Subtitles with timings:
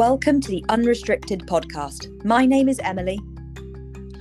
[0.00, 2.24] Welcome to the Unrestricted podcast.
[2.24, 3.20] My name is Emily.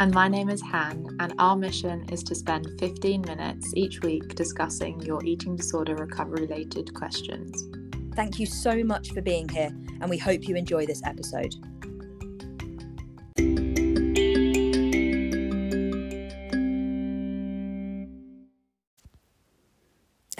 [0.01, 4.35] And my name is Han, and our mission is to spend 15 minutes each week
[4.35, 7.69] discussing your eating disorder recovery related questions.
[8.13, 11.55] Thank you so much for being here, and we hope you enjoy this episode.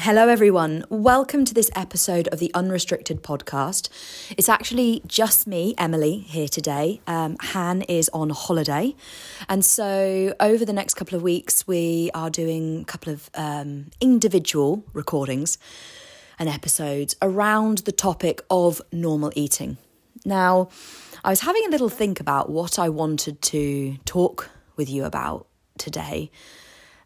[0.09, 0.85] Hello, everyone.
[0.89, 3.89] Welcome to this episode of the Unrestricted podcast.
[4.39, 6.99] It's actually just me, Emily, here today.
[7.05, 8.95] Um, Han is on holiday.
[9.47, 13.91] And so, over the next couple of weeks, we are doing a couple of um,
[14.01, 15.59] individual recordings
[16.39, 19.77] and episodes around the topic of normal eating.
[20.25, 20.69] Now,
[21.23, 25.45] I was having a little think about what I wanted to talk with you about
[25.77, 26.31] today.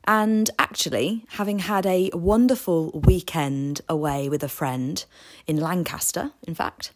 [0.05, 5.03] And actually, having had a wonderful weekend away with a friend
[5.48, 6.91] in Lancaster, in fact,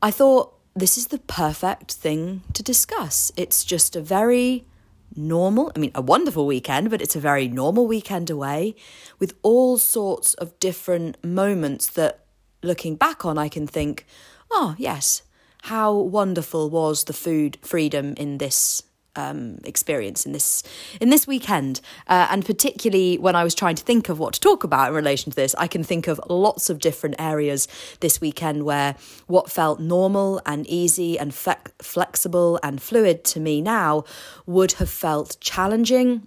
[0.00, 3.32] I thought this is the perfect thing to discuss.
[3.36, 4.64] It's just a very
[5.16, 8.76] normal, I mean, a wonderful weekend, but it's a very normal weekend away
[9.18, 12.24] with all sorts of different moments that
[12.62, 14.06] looking back on, I can think,
[14.50, 15.22] oh, yes,
[15.62, 18.82] how wonderful was the food freedom in this
[19.18, 20.62] um, experience in this
[21.00, 24.40] in this weekend, uh, and particularly when I was trying to think of what to
[24.40, 27.66] talk about in relation to this, I can think of lots of different areas
[28.00, 28.94] this weekend where
[29.26, 34.04] what felt normal and easy and fe- flexible and fluid to me now
[34.46, 36.26] would have felt challenging.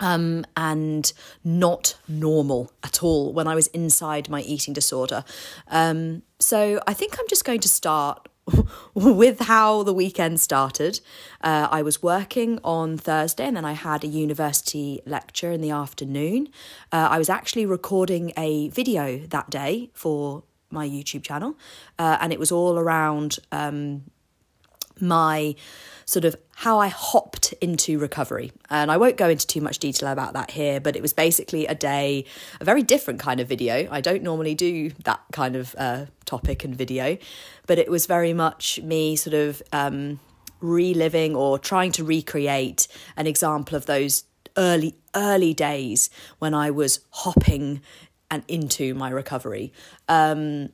[0.00, 1.12] Um, and
[1.44, 5.24] not normal at all when I was inside my eating disorder.
[5.68, 8.28] Um, so I think I'm just going to start
[8.94, 11.00] with how the weekend started.
[11.40, 15.70] Uh, I was working on Thursday and then I had a university lecture in the
[15.70, 16.48] afternoon.
[16.92, 21.56] Uh, I was actually recording a video that day for my YouTube channel,
[21.98, 24.02] uh, and it was all around um,
[25.00, 25.54] my
[26.06, 28.52] sort of how I hopped into recovery.
[28.70, 31.66] And I won't go into too much detail about that here, but it was basically
[31.66, 32.24] a day,
[32.60, 33.88] a very different kind of video.
[33.90, 37.16] I don't normally do that kind of uh, topic and video,
[37.66, 40.20] but it was very much me sort of um,
[40.60, 42.86] reliving or trying to recreate
[43.16, 44.24] an example of those
[44.56, 47.80] early, early days when I was hopping
[48.30, 49.72] and into my recovery.
[50.08, 50.70] Um,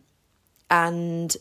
[0.70, 1.36] and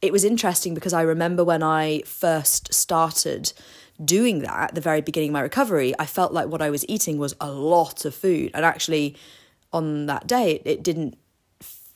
[0.00, 3.52] it was interesting because I remember when I first started
[4.04, 6.84] doing that at the very beginning of my recovery, I felt like what I was
[6.88, 8.52] eating was a lot of food.
[8.54, 9.16] And actually,
[9.72, 11.18] on that day, it, it didn't,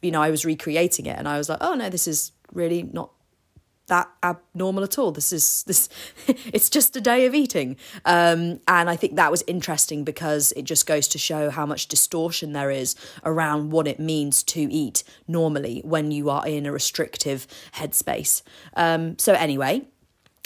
[0.00, 2.82] you know, I was recreating it and I was like, oh no, this is really
[2.82, 3.10] not
[3.92, 5.12] that abnormal at all.
[5.12, 5.90] This is this
[6.26, 7.76] it's just a day of eating.
[8.06, 11.88] Um, and I think that was interesting because it just goes to show how much
[11.88, 16.72] distortion there is around what it means to eat normally when you are in a
[16.72, 18.40] restrictive headspace.
[18.74, 19.82] Um, so anyway,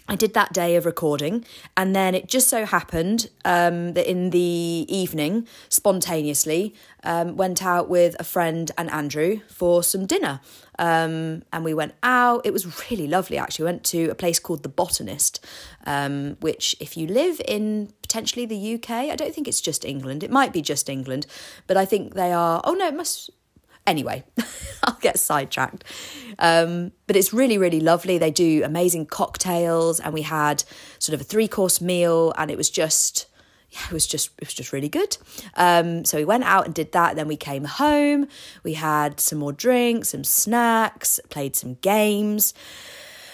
[0.09, 1.45] I did that day of recording,
[1.77, 7.89] and then it just so happened um, that in the evening, spontaneously, um, went out
[7.89, 10.41] with a friend and Andrew for some dinner.
[10.79, 12.43] Um, and we went out.
[12.45, 13.65] It was really lovely, actually.
[13.65, 15.45] We went to a place called The Botanist,
[15.87, 20.23] um, which, if you live in potentially the UK, I don't think it's just England.
[20.23, 21.27] It might be just England,
[21.67, 22.61] but I think they are.
[22.63, 23.31] Oh, no, it must
[23.87, 24.25] Anyway,
[24.85, 25.85] I'll get sidetracked.
[26.39, 28.19] Um, but it's really, really lovely.
[28.19, 30.65] They do amazing cocktails, and we had
[30.99, 33.27] sort of a three course meal, and it was just.
[33.69, 35.19] Yeah, it was just it was just really good.
[35.55, 37.17] Um, so we went out and did that.
[37.17, 38.29] Then we came home.
[38.63, 42.55] We had some more drinks, some snacks, played some games,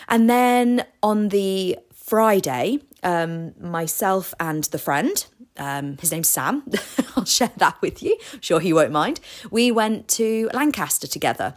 [0.09, 5.27] and then on the Friday, um, myself and the friend
[5.57, 6.63] um, his name's Sam.
[7.17, 8.17] I'll share that with you.
[8.33, 9.21] I'm sure he won't mind.
[9.51, 11.55] We went to Lancaster together.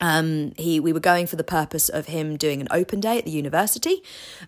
[0.00, 3.24] Um, he we were going for the purpose of him doing an open day at
[3.24, 4.02] the university,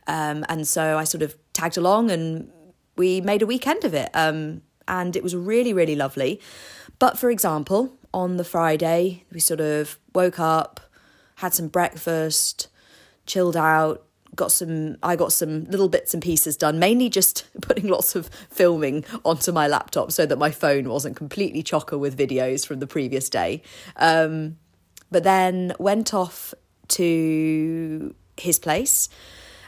[0.07, 2.51] um, and so I sort of tagged along and
[2.97, 4.11] we made a weekend of it.
[4.15, 6.41] Um, and it was really really lovely.
[6.99, 10.81] But for example, on the Friday, we sort of woke up,
[11.37, 12.69] had some breakfast,
[13.27, 17.89] chilled out, got some I got some little bits and pieces done, mainly just putting
[17.89, 22.67] lots of filming onto my laptop so that my phone wasn't completely chocker with videos
[22.67, 23.63] from the previous day.
[23.97, 24.59] Um,
[25.11, 26.55] but then went off
[26.89, 29.09] to his place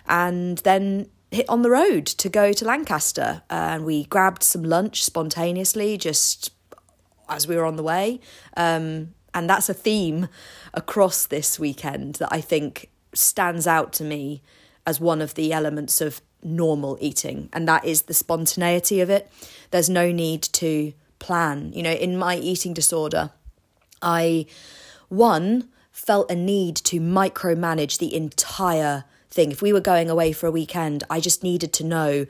[0.09, 5.05] and then hit on the road to go to Lancaster and we grabbed some lunch
[5.05, 6.53] spontaneously just
[7.29, 8.21] as we were on the way.
[8.57, 10.29] Um, and that's a theme
[10.73, 14.43] across this weekend that I think stands out to me
[14.87, 19.31] as one of the elements of normal eating, and that is the spontaneity of it.
[19.71, 21.73] There's no need to plan.
[21.73, 23.31] You know, in my eating disorder,
[24.01, 24.47] I,
[25.09, 29.51] one, felt a need to micromanage the entire thing.
[29.51, 32.27] If we were going away for a weekend, I just needed to know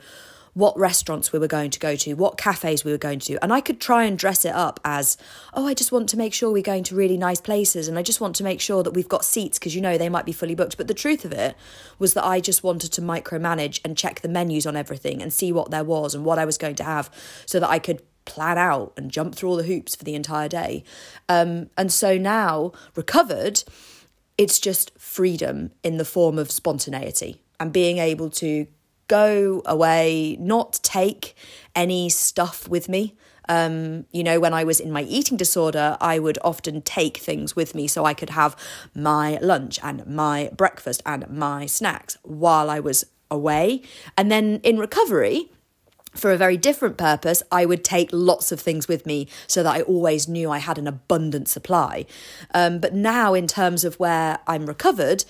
[0.57, 3.33] what restaurants we were going to go to, what cafes we were going to.
[3.33, 3.37] do.
[3.43, 5.15] And I could try and dress it up as,
[5.53, 8.01] oh, I just want to make sure we're going to really nice places and I
[8.01, 10.31] just want to make sure that we've got seats because you know they might be
[10.31, 10.75] fully booked.
[10.75, 11.55] But the truth of it
[11.99, 15.51] was that I just wanted to micromanage and check the menus on everything and see
[15.51, 17.11] what there was and what I was going to have
[17.45, 20.49] so that I could plan out and jump through all the hoops for the entire
[20.49, 20.83] day.
[21.29, 23.63] Um, and so now, recovered,
[24.39, 28.65] it's just freedom in the form of spontaneity and being able to
[29.07, 31.35] go away, not take
[31.75, 33.15] any stuff with me.
[33.49, 37.55] Um, you know, when I was in my eating disorder, I would often take things
[37.55, 38.55] with me so I could have
[38.93, 43.81] my lunch and my breakfast and my snacks while I was away.
[44.17, 45.49] And then in recovery,
[46.13, 49.75] for a very different purpose, I would take lots of things with me so that
[49.75, 52.05] I always knew I had an abundant supply.
[52.53, 55.25] Um, but now, in terms of where I'm recovered,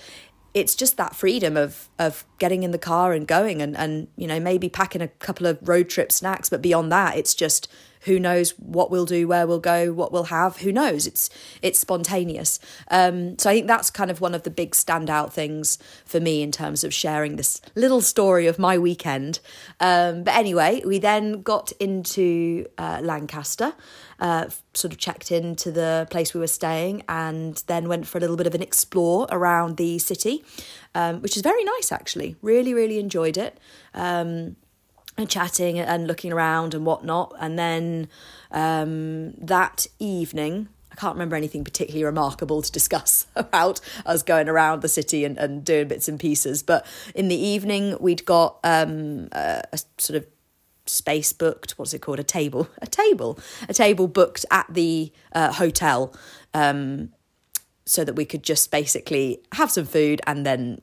[0.58, 4.26] it's just that freedom of of getting in the car and going and and you
[4.26, 7.68] know maybe packing a couple of road trip snacks but beyond that it's just
[8.02, 11.06] who knows what we'll do where we'll go what we'll have who knows?
[11.06, 11.30] It's
[11.62, 12.58] it's spontaneous.
[12.90, 16.42] Um, so i think that's kind of one of the big standout things for me
[16.42, 19.40] in terms of sharing this little story of my weekend.
[19.80, 23.74] Um, but anyway we then got into uh, lancaster
[24.20, 28.20] uh, sort of checked into the place we were staying and then went for a
[28.20, 30.44] little bit of an explore around the city
[30.94, 32.36] um, which is very nice actually.
[32.42, 33.58] Really really enjoyed it.
[33.94, 34.56] Um,
[35.18, 37.34] and chatting and looking around and whatnot.
[37.40, 38.08] And then
[38.52, 44.80] um, that evening, I can't remember anything particularly remarkable to discuss about us going around
[44.80, 46.62] the city and, and doing bits and pieces.
[46.62, 50.26] But in the evening, we'd got um, a, a sort of
[50.86, 51.72] space booked.
[51.72, 52.20] What's it called?
[52.20, 52.68] A table.
[52.80, 53.38] A table.
[53.68, 56.14] A table booked at the uh, hotel.
[56.54, 57.12] Um,
[57.84, 60.78] so that we could just basically have some food and then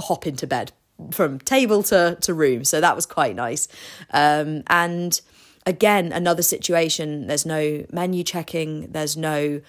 [0.00, 0.72] hop into bed
[1.10, 2.64] from table to, to room.
[2.64, 3.68] So that was quite nice.
[4.10, 5.20] Um, and
[5.66, 9.60] again, another situation, there's no menu checking, there's no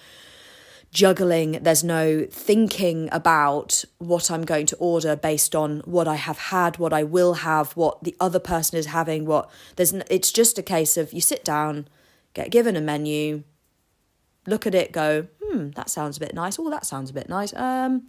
[0.92, 6.38] juggling, there's no thinking about what I'm going to order based on what I have
[6.38, 10.58] had, what I will have, what the other person is having, what there's it's just
[10.58, 11.88] a case of you sit down,
[12.34, 13.42] get given a menu,
[14.46, 16.58] look at it, go, hmm, that sounds a bit nice.
[16.58, 17.52] Oh, that sounds a bit nice.
[17.54, 18.08] Um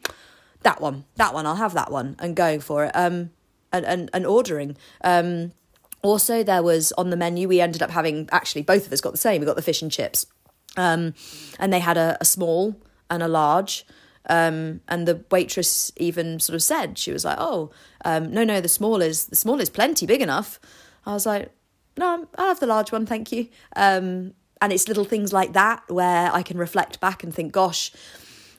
[0.63, 3.31] that one, that one, I'll have that one, and going for it, um,
[3.71, 4.77] and and, and ordering.
[5.04, 5.54] Um,
[6.01, 9.12] also, there was on the menu, we ended up having actually both of us got
[9.12, 9.42] the same.
[9.42, 10.25] We got the fish and chips,
[10.75, 11.13] um,
[11.59, 12.75] and they had a, a small
[13.09, 13.86] and a large.
[14.30, 17.71] Um, and the waitress even sort of said she was like, "Oh,
[18.04, 20.59] um, no, no, the small is the small is plenty big enough."
[21.06, 21.51] I was like,
[21.98, 25.83] "No, I'll have the large one, thank you." Um, and it's little things like that
[25.88, 27.92] where I can reflect back and think, "Gosh,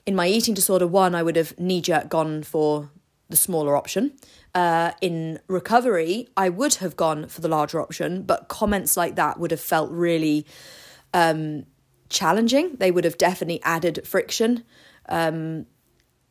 [0.08, 2.90] in my eating disorder one, I would have knee jerk gone for
[3.28, 4.14] the smaller option.
[4.54, 9.38] Uh, in recovery, I would have gone for the larger option, but comments like that
[9.38, 10.46] would have felt really
[11.12, 11.66] um,
[12.08, 12.76] challenging.
[12.78, 14.64] They would have definitely added friction.
[15.10, 15.66] Um,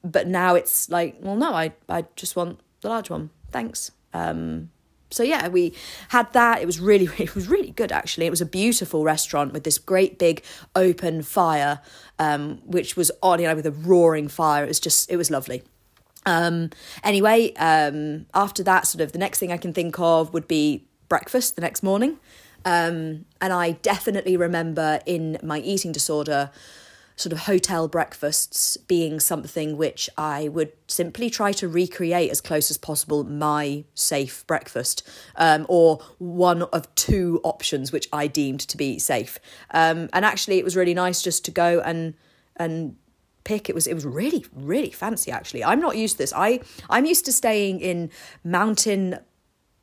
[0.03, 3.30] but now it's like, well, no, I, I just want the large one.
[3.51, 3.91] Thanks.
[4.12, 4.71] Um,
[5.09, 5.74] so yeah, we
[6.09, 6.62] had that.
[6.62, 8.25] It was really, it was really good actually.
[8.25, 10.44] It was a beautiful restaurant with this great big
[10.75, 11.80] open fire,
[12.19, 14.64] um, which was on, you know, with a roaring fire.
[14.64, 15.64] It was just, it was lovely.
[16.26, 16.71] Um,
[17.04, 20.85] anyway, um, after that, sort of the next thing I can think of would be
[21.07, 22.18] breakfast the next morning.
[22.66, 26.52] Um, and I definitely remember in my eating disorder,
[27.18, 32.69] sort of hotel breakfasts being something which I would simply try to recreate as close
[32.69, 35.06] as possible my safe breakfast,
[35.36, 39.40] um, or one of two options which I deemed to be safe.
[39.71, 42.14] Um, and actually, it was really nice just to go and
[42.56, 42.95] and
[43.44, 43.68] pick.
[43.68, 45.31] It was it was really really fancy.
[45.31, 46.33] Actually, I'm not used to this.
[46.33, 48.12] I I'm used to staying in
[48.44, 49.18] mountain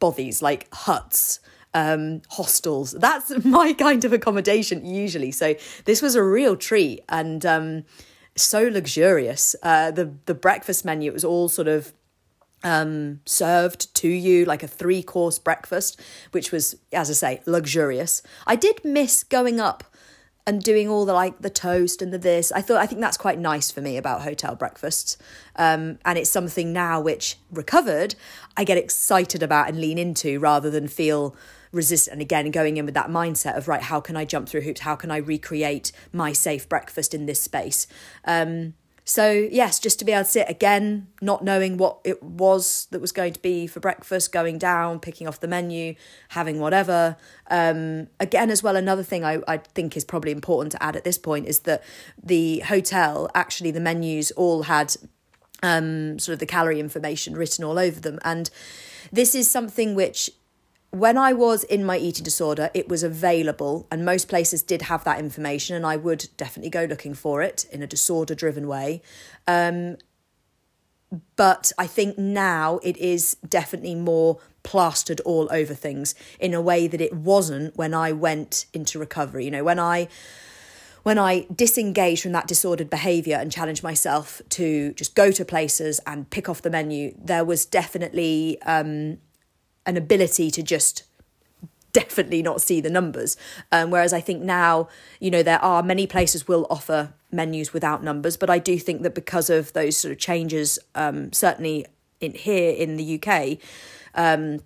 [0.01, 1.41] bothies like huts
[1.75, 2.93] um, hostels.
[2.93, 5.33] That's my kind of accommodation usually.
[5.33, 5.55] So
[5.85, 7.85] this was a real treat and um,
[8.37, 9.55] so luxurious.
[9.63, 11.93] Uh, the the breakfast menu it was all sort of
[12.63, 16.01] um, served to you like a three course breakfast,
[16.33, 18.23] which was, as I say, luxurious.
[18.47, 19.85] I did miss going up
[20.47, 22.51] and doing all the like the toast and the this.
[22.53, 25.17] I thought I think that's quite nice for me about hotel breakfasts,
[25.57, 28.15] um, and it's something now which recovered
[28.57, 31.37] I get excited about and lean into rather than feel
[31.75, 34.63] resist and again going in with that mindset of right how can i jump through
[34.63, 37.87] hoops how can i recreate my safe breakfast in this space
[38.25, 38.75] um,
[39.07, 43.03] so, yes, just to be able to sit again, not knowing what it was that
[43.03, 45.95] was going to be for breakfast, going down, picking off the menu,
[46.31, 47.17] having whatever.
[47.51, 51.05] Um, again, as well, another thing I, I think is probably important to add at
[51.05, 51.83] this point is that
[52.23, 54.97] the hotel, actually, the menus all had
[55.63, 58.19] um, sort of the calorie information written all over them.
[58.25, 58.49] And
[59.13, 60.31] this is something which
[60.95, 65.03] when I was in my eating disorder, it was available, and most places did have
[65.05, 69.03] that information, and I would definitely go looking for it in a disorder driven way.
[69.49, 69.97] Um,
[71.37, 76.87] but I think now it is definitely more plastered all over things in a way
[76.87, 79.45] that it wasn't when I went into recovery.
[79.45, 80.09] You know, when I
[81.03, 86.01] when I disengaged from that disordered behavior and challenged myself to just go to places
[86.07, 89.19] and pick off the menu, there was definitely um,
[89.87, 91.05] an ability to just
[91.95, 93.37] definitely not see the numbers.
[93.73, 94.89] Um, whereas I think now,
[95.21, 99.03] you know, there are many places will offer menus without numbers, but I do think
[99.03, 101.87] that because of those sort of changes, um, certainly
[102.21, 103.59] in here in the UK,
[104.15, 104.61] um,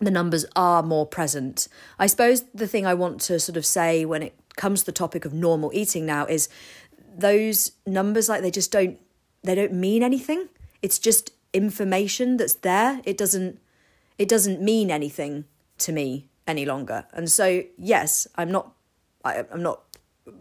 [0.00, 1.68] the numbers are more present.
[1.98, 4.92] I suppose the thing I want to sort of say when it comes to the
[4.92, 6.48] topic of normal eating now is
[7.16, 8.98] those numbers like they just don't
[9.44, 10.48] they don't mean anything.
[10.82, 13.00] It's just information that's there.
[13.04, 13.58] It doesn't
[14.22, 15.46] it doesn't mean anything
[15.78, 17.06] to me any longer.
[17.12, 18.72] And so, yes, I'm not,
[19.24, 19.82] I, I'm not,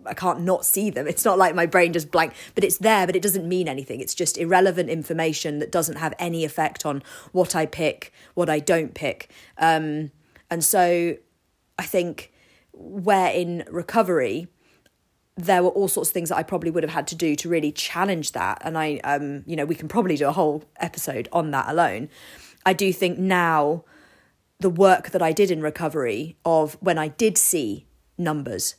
[0.06, 1.08] I can't not see them.
[1.08, 4.00] It's not like my brain just blank, but it's there, but it doesn't mean anything.
[4.00, 8.60] It's just irrelevant information that doesn't have any effect on what I pick, what I
[8.60, 9.32] don't pick.
[9.58, 10.12] Um,
[10.52, 11.18] and so
[11.80, 12.32] I think
[12.74, 14.48] where in recovery,
[15.38, 17.50] there were all sorts of things that I probably would have had to do to
[17.50, 18.62] really challenge that.
[18.62, 22.10] And I, um, you know, we can probably do a whole episode on that alone.
[22.65, 23.84] I do think now
[24.60, 27.88] the work that I did in recovery of when I did see
[28.18, 28.75] numbers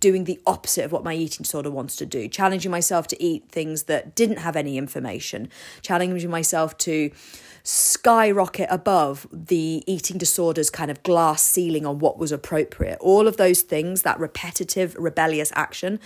[0.00, 3.50] doing the opposite of what my eating disorder wants to do, challenging myself to eat
[3.50, 5.48] things that didn't have any information,
[5.82, 7.10] challenging myself to
[7.66, 12.98] skyrocket above the eating disorder's kind of glass ceiling on what was appropriate.
[13.00, 15.98] All of those things, that repetitive, rebellious action,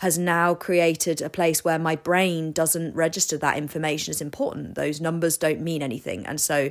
[0.00, 4.74] has now created a place where my brain doesn't register that information as important.
[4.74, 6.26] Those numbers don't mean anything.
[6.26, 6.70] And so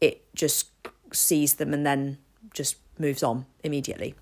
[0.00, 0.70] it just
[1.12, 2.18] sees them and then
[2.54, 4.14] just moves on immediately.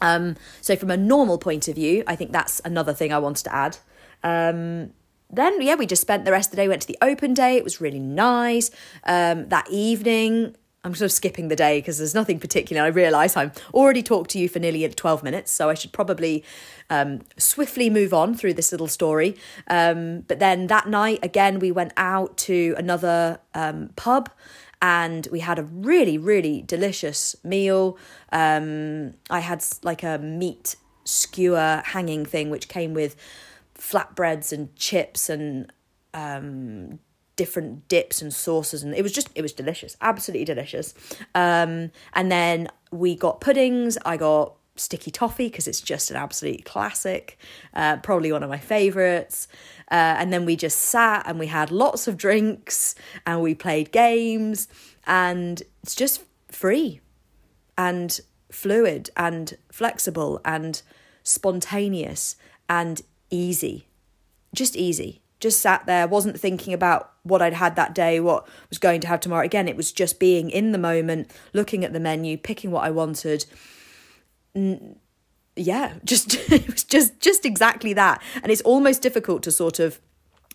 [0.00, 3.44] Um, so, from a normal point of view, I think that's another thing I wanted
[3.44, 3.78] to add.
[4.22, 4.92] Um,
[5.30, 6.68] then yeah, we just spent the rest of the day.
[6.68, 7.56] Went to the open day.
[7.56, 8.70] It was really nice.
[9.04, 12.82] Um, that evening, I'm sort of skipping the day because there's nothing particular.
[12.82, 16.44] I realise I'm already talked to you for nearly 12 minutes, so I should probably
[16.88, 19.36] um, swiftly move on through this little story.
[19.66, 24.30] Um, but then that night, again, we went out to another um, pub
[24.80, 27.98] and we had a really, really delicious meal.
[28.32, 33.16] Um, I had like a meat skewer hanging thing, which came with
[33.74, 35.72] flatbreads and chips and
[36.14, 36.98] um,
[37.38, 40.92] different dips and sauces and it was just it was delicious absolutely delicious
[41.36, 46.64] um, and then we got puddings i got sticky toffee because it's just an absolute
[46.64, 47.38] classic
[47.74, 49.48] uh, probably one of my favorites
[49.90, 52.94] uh, and then we just sat and we had lots of drinks
[53.26, 54.68] and we played games
[55.06, 57.00] and it's just free
[57.76, 58.20] and
[58.50, 60.82] fluid and flexible and
[61.22, 62.36] spontaneous
[62.68, 63.86] and easy,
[64.54, 65.22] just easy.
[65.40, 69.06] Just sat there, wasn't thinking about what I'd had that day, what was going to
[69.06, 69.44] have tomorrow.
[69.44, 72.90] Again, it was just being in the moment, looking at the menu, picking what I
[72.90, 73.46] wanted.
[74.54, 78.22] Yeah, just it was just just exactly that.
[78.42, 80.00] And it's almost difficult to sort of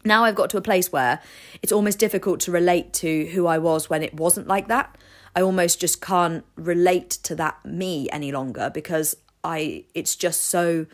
[0.06, 1.22] now I've got to a place where
[1.62, 4.98] it's almost difficult to relate to who I was when it wasn't like that.
[5.36, 10.86] I almost just can't relate to that me any longer because I it's just so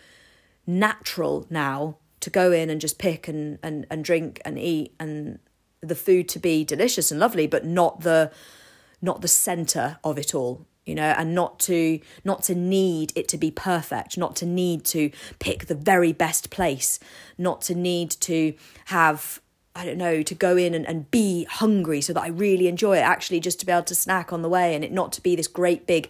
[0.66, 5.40] natural now to go in and just pick and, and, and drink and eat and
[5.82, 8.32] the food to be delicious and lovely, but not the
[9.02, 13.28] not the center of it all you know and not to not to need it
[13.28, 17.00] to be perfect not to need to pick the very best place
[17.38, 18.54] not to need to
[18.86, 19.40] have
[19.76, 22.98] I don't know, to go in and, and be hungry so that I really enjoy
[22.98, 25.22] it, actually just to be able to snack on the way and it not to
[25.22, 26.10] be this great big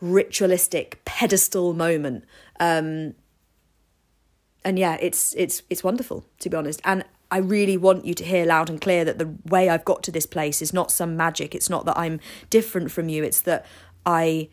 [0.00, 2.24] ritualistic pedestal moment.
[2.58, 3.14] Um,
[4.64, 6.80] and yeah, it's it's it's wonderful to be honest.
[6.84, 10.02] And I really want you to hear loud and clear that the way I've got
[10.04, 11.54] to this place is not some magic.
[11.54, 13.22] It's not that I'm different from you.
[13.22, 13.66] It's that
[14.04, 14.48] I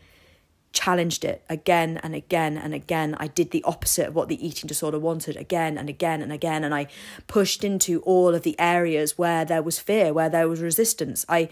[0.76, 3.16] challenged it again and again and again.
[3.18, 6.64] I did the opposite of what the eating disorder wanted again and again and again.
[6.64, 6.88] And I
[7.28, 11.26] pushed into all of the areas where there was fear, where there was resistance.
[11.30, 11.50] I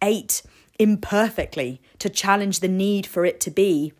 [0.00, 0.42] ate
[0.78, 3.92] imperfectly to challenge the need for it to be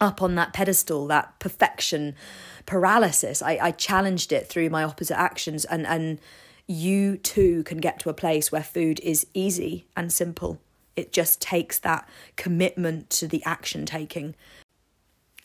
[0.00, 2.14] up on that pedestal, that perfection
[2.64, 3.42] paralysis.
[3.42, 6.18] I, I challenged it through my opposite actions, and, and
[6.66, 10.60] you too can get to a place where food is easy and simple.
[10.96, 14.34] It just takes that commitment to the action taking.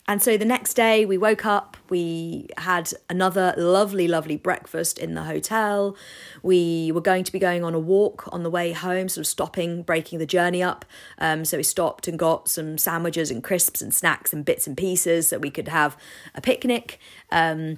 [0.08, 5.14] And so the next day we woke up, we had another lovely, lovely breakfast in
[5.14, 5.96] the hotel.
[6.44, 9.28] We were going to be going on a walk on the way home, sort of
[9.28, 10.84] stopping, breaking the journey up.
[11.18, 14.76] Um, so we stopped and got some sandwiches and crisps and snacks and bits and
[14.76, 15.96] pieces so we could have
[16.36, 17.00] a picnic.
[17.32, 17.78] Um,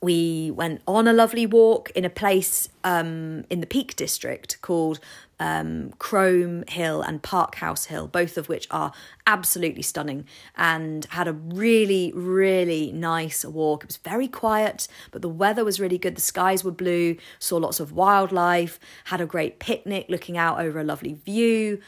[0.00, 5.00] we went on a lovely walk in a place um, in the Peak District called
[5.40, 8.92] um, Chrome Hill and Parkhouse Hill, both of which are
[9.26, 10.26] absolutely stunning,
[10.56, 13.84] and had a really, really nice walk.
[13.84, 16.16] It was very quiet, but the weather was really good.
[16.16, 20.80] The skies were blue, saw lots of wildlife, had a great picnic looking out over
[20.80, 21.80] a lovely view.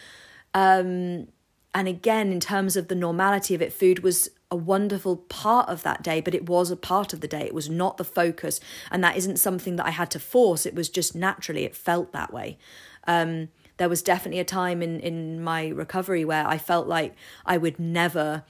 [0.54, 1.28] Um,
[1.74, 5.84] and again, in terms of the normality of it, food was a wonderful part of
[5.84, 7.42] that day, but it was a part of the day.
[7.42, 8.60] It was not the focus.
[8.90, 10.66] And that isn't something that I had to force.
[10.66, 12.58] It was just naturally, it felt that way.
[13.10, 13.48] Um,
[13.78, 17.14] there was definitely a time in, in my recovery where I felt like
[17.46, 18.44] I would never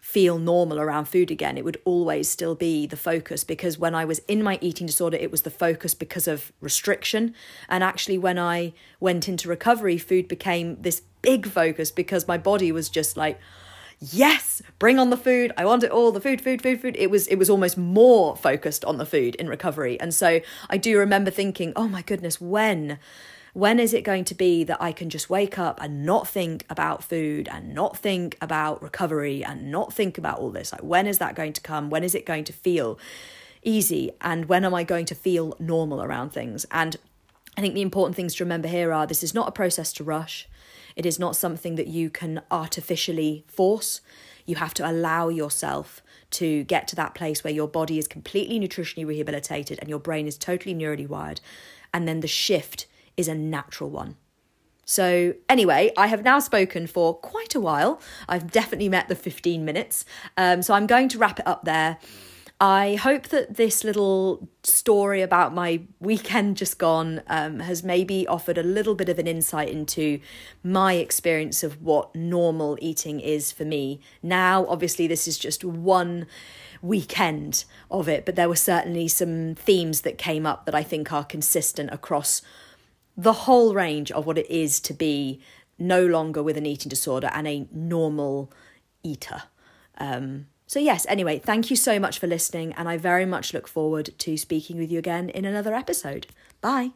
[0.00, 1.58] feel normal around food again.
[1.58, 5.16] It would always still be the focus because when I was in my eating disorder,
[5.16, 7.34] it was the focus because of restriction.
[7.68, 12.70] And actually, when I went into recovery, food became this big focus because my body
[12.70, 13.40] was just like,
[14.00, 17.10] yes bring on the food i want it all the food food food food it
[17.10, 20.40] was it was almost more focused on the food in recovery and so
[20.70, 22.96] i do remember thinking oh my goodness when
[23.58, 26.64] when is it going to be that I can just wake up and not think
[26.70, 30.70] about food and not think about recovery and not think about all this?
[30.70, 31.90] Like, when is that going to come?
[31.90, 33.00] When is it going to feel
[33.64, 34.12] easy?
[34.20, 36.66] And when am I going to feel normal around things?
[36.70, 36.94] And
[37.56, 40.04] I think the important things to remember here are this is not a process to
[40.04, 40.48] rush.
[40.94, 44.00] It is not something that you can artificially force.
[44.46, 46.00] You have to allow yourself
[46.30, 50.28] to get to that place where your body is completely nutritionally rehabilitated and your brain
[50.28, 51.40] is totally neurally wired.
[51.92, 52.86] And then the shift
[53.18, 54.16] is a natural one.
[54.86, 58.00] So, anyway, I have now spoken for quite a while.
[58.26, 60.06] I've definitely met the 15 minutes.
[60.38, 61.98] Um, so, I'm going to wrap it up there.
[62.60, 68.58] I hope that this little story about my weekend just gone um, has maybe offered
[68.58, 70.20] a little bit of an insight into
[70.64, 74.00] my experience of what normal eating is for me.
[74.22, 76.26] Now, obviously, this is just one
[76.82, 81.12] weekend of it, but there were certainly some themes that came up that I think
[81.12, 82.42] are consistent across
[83.18, 85.40] the whole range of what it is to be
[85.76, 88.50] no longer with an eating disorder and a normal
[89.02, 89.42] eater.
[89.98, 93.66] Um, so, yes, anyway, thank you so much for listening, and I very much look
[93.66, 96.28] forward to speaking with you again in another episode.
[96.60, 96.90] Bye.